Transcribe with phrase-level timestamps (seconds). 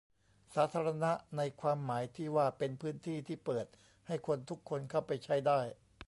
[0.53, 3.67] สาธารณะในความหมายที่ว่าเป็นพื้นที่ที่เปิด
[4.07, 5.59] ให้คนทุกคนเข้าไปใช้ได้